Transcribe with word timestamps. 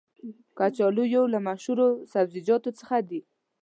کچالو 0.57 1.03
یو 1.15 1.23
له 1.33 1.39
مشهورو 1.47 1.87
سبزیجاتو 2.13 2.69
څخه 2.79 2.97
دی. 3.09 3.21